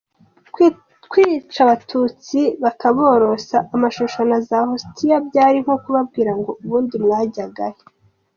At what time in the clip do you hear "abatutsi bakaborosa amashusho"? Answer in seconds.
1.65-4.19